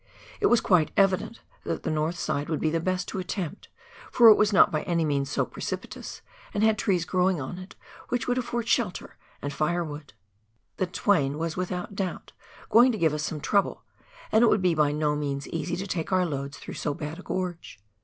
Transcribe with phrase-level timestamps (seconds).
[0.39, 3.69] It was quite evident that the north side would be the best to attempt,
[4.11, 6.23] for it was not by any means so precipitous,
[6.55, 7.75] and had trees growing on it
[8.09, 10.13] which would afford shelter and firewood.
[10.77, 12.31] The Twain was without doubt
[12.71, 13.83] going to give us some trouble,
[14.31, 17.19] and it would be by no means easy to take our loads through so bad
[17.19, 17.79] a gorge.